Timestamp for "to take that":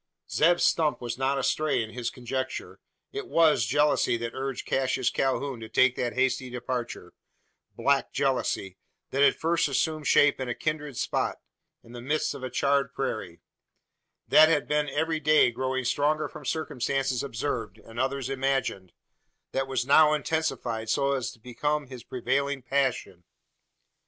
5.59-6.13